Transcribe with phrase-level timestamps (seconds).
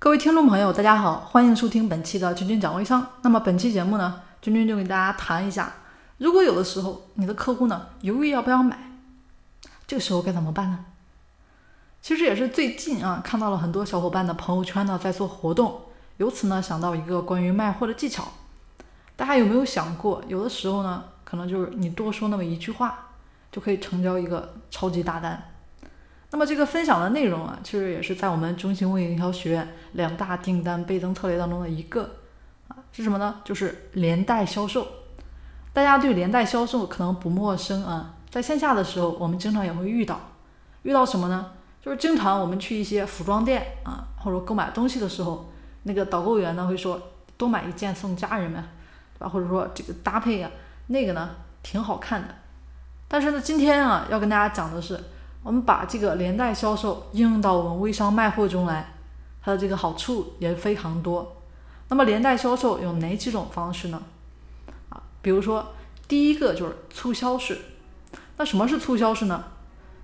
[0.00, 3.04] 各位听众朋友，大家好，欢迎收听本期的君君讲微商。
[3.22, 5.72] 那么本期节目呢，君君就给大家谈一下，
[6.18, 8.78] 如果有的时候你的客户呢犹豫要不要买，
[9.88, 10.84] 这个时候该怎么办呢？
[12.00, 15.80] 其实也是最近啊，看到了很多小伙伴的朋友圈呢在做活动，
[16.18, 18.22] 由此呢想到一个关于卖货的技巧。
[19.16, 23.08] 大家有没有想过，有的时候呢，可能就是你多说那么一句话，
[23.50, 25.42] 就可以成交一个超级大单。
[26.30, 32.16] 那么这个分享的内容啊，其实也是在我们中心微营销学院两大订单倍增策略当中的一个
[32.68, 33.40] 啊，是什么呢？
[33.44, 34.86] 就是连带销售。
[35.72, 40.20] 大家对连带销售可能不陌生啊，在线下的时候，我们经常也会遇到，
[40.82, 41.52] 遇到什么呢？
[41.80, 45.50] 就是经常我们去一些服装店啊，或者购买东西的时候，
[45.84, 47.00] 那个导购员呢会说
[47.38, 48.62] 多买一件送家人们，
[49.18, 49.28] 对吧？
[49.30, 50.50] 或者说这个搭配呀，
[50.88, 51.30] 那个呢
[51.62, 52.34] 挺好看的。
[53.08, 55.00] 但是呢，今天啊要跟大家讲的是。
[55.48, 58.92] 我们把这个连带销售应用到我们微商卖货中来，
[59.40, 61.38] 它的这个好处也非常多。
[61.88, 64.02] 那么连带销售有哪几种方式呢？
[64.90, 65.68] 啊，比如说
[66.06, 67.56] 第一个就是促销式。
[68.36, 69.42] 那什么是促销式呢？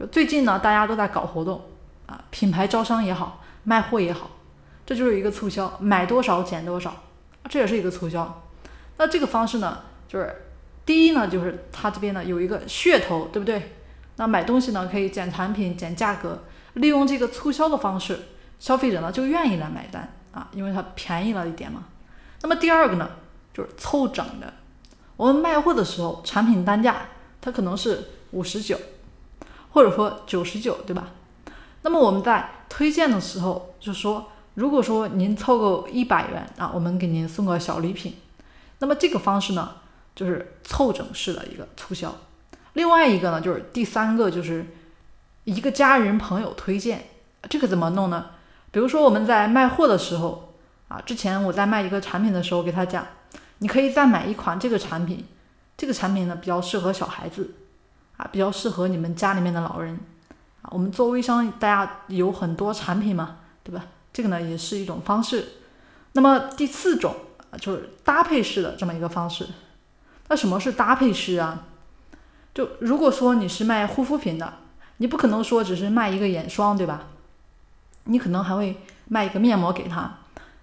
[0.00, 1.60] 就最近呢，大家都在搞活动
[2.06, 4.30] 啊，品牌招商也好，卖货也好，
[4.86, 6.96] 这就是一个促销，买多少减多少，
[7.50, 8.42] 这也是一个促销。
[8.96, 10.34] 那这个方式呢，就是
[10.86, 13.74] 第一呢，就是它这边呢有一个噱头，对不对？
[14.16, 16.42] 那买东西呢，可以减产品、减价格，
[16.74, 18.18] 利用这个促销的方式，
[18.58, 21.84] 消费者呢就愿意来买单啊，因为它便宜了一点嘛。
[22.42, 23.10] 那么第二个呢，
[23.52, 24.52] 就是凑整的。
[25.16, 27.08] 我们卖货的时候，产品单价
[27.40, 28.78] 它可能是五十九，
[29.70, 31.08] 或者说九十九，对吧？
[31.82, 38.16] 那么我们在推荐的时候就说，如果说您凑够一百元啊，我们给您送个小礼品。
[38.78, 39.76] 那么这个方式呢，
[40.14, 42.14] 就是凑整式的一个促销。
[42.76, 44.66] 另外一个呢，就是第三个，就是
[45.44, 47.06] 一个家人朋友推荐，
[47.48, 48.26] 这个怎么弄呢？
[48.70, 50.52] 比如说我们在卖货的时候
[50.88, 53.06] 啊，之前我在卖一个产品的时候，给他讲，
[53.58, 55.24] 你可以再买一款这个产品，
[55.74, 57.54] 这个产品呢比较适合小孩子
[58.18, 59.98] 啊，比较适合你们家里面的老人
[60.60, 60.68] 啊。
[60.70, 63.86] 我们做微商，大家有很多产品嘛，对吧？
[64.12, 65.48] 这个呢也是一种方式。
[66.12, 67.16] 那么第四种
[67.50, 69.46] 啊，就是搭配式的这么一个方式。
[70.28, 71.64] 那什么是搭配式啊？
[72.56, 74.50] 就如果说你是卖护肤品的，
[74.96, 77.02] 你不可能说只是卖一个眼霜，对吧？
[78.04, 80.10] 你可能还会卖一个面膜给他。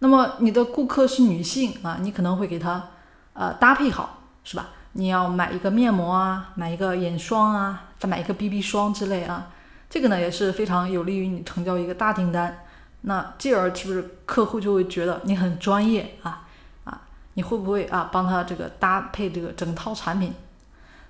[0.00, 2.90] 那么你的顾客是女性啊，你可能会给她
[3.32, 4.68] 呃搭配好，是吧？
[4.92, 9.48] 你要买一个面膜啊，买一个眼霜啊，再买一个 BB 霜之类啊。
[9.88, 12.66] 这个呢也是非常有利于你成交一个大订单。
[13.00, 16.46] 那继而是不是客户就会觉得你很专业啊
[16.84, 17.00] 啊？
[17.32, 20.34] 你会不会啊帮他这个搭配这个整套产品？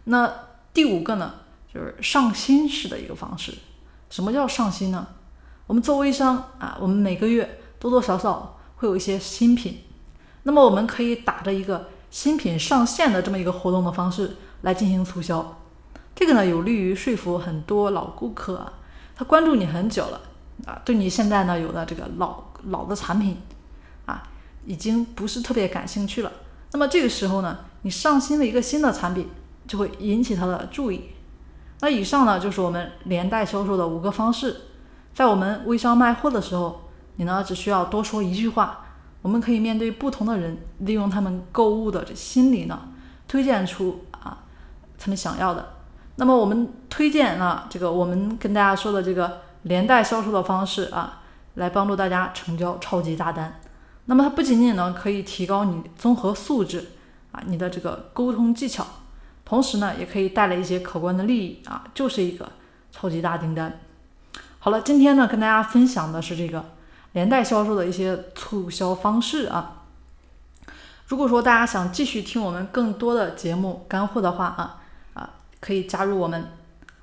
[0.04, 0.32] 那
[0.72, 1.34] 第五个呢，
[1.72, 3.54] 就是上新式的一个方式。
[4.10, 5.06] 什么叫上新呢？
[5.66, 9.82] 我们做微商啊，我们每个月多多少少会有一些新品，
[10.44, 15.60] 那么我们可以打着一个新品上线的这么一个活动的方式来进行促销。
[16.14, 18.72] 这个呢，有利于说服很多老顾客，啊，
[19.14, 20.20] 他关注你很久了
[20.64, 23.36] 啊，对你现在呢有的这个老老的产品
[24.06, 24.22] 啊，
[24.64, 26.32] 已经不是特别感兴趣了。
[26.72, 29.28] 那么这个时候呢，你上新的一个新的产品。
[29.68, 31.10] 就会引起他的注意。
[31.80, 34.62] 那以上呢，就是我们连带销售的五个方式。
[35.14, 38.86] 在我们微商卖货的时候，你呢只需要多说一句话，
[39.22, 42.80] 我们可以面对不同的人，利用他们购物的这心理呢，
[43.28, 44.38] 推荐出啊
[44.98, 45.74] 他们想要的。
[46.16, 51.20] 那么我们推荐呢这个我们跟大家说的这个连带销售的方式啊，
[51.54, 53.60] 来帮助大家成交超级大单。
[54.06, 56.86] 那么它不仅仅呢可以提高你综合素质
[57.30, 58.84] 啊，你的这个沟通技巧。
[59.48, 62.52] 同时呢，也可以带来一些可观的利益啊，就是一个
[62.92, 63.80] 超级大订单。
[64.58, 66.62] 好了，今天呢跟大家分享的是这个
[67.12, 69.84] 连带销售的一些促销方式啊。
[71.06, 74.82] 如果说大家想继续听我们更多的节目干货的话啊
[75.14, 76.50] 啊，可以加入我们。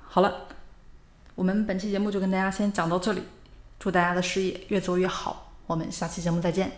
[0.06, 0.32] 好了，
[1.34, 3.22] 我们本期节目就跟大家先讲到这里，
[3.80, 6.70] 祝大家的事业越做越好，我们下期节目再见。